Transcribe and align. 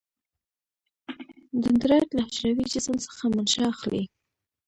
دندرایت 1.63 2.09
له 2.13 2.21
حجروي 2.27 2.65
جسم 2.73 2.95
څخه 3.05 3.23
منشا 3.33 3.63
اخلي. 3.73 4.03